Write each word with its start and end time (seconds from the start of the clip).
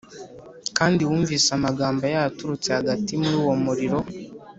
kandi 0.77 1.01
wumvise 1.09 1.49
amagambo 1.57 2.01
yayo 2.11 2.25
aturutse 2.31 2.67
hagati 2.77 3.11
muri 3.21 3.35
uwo 3.43 3.55
muriro.“ 3.63 3.99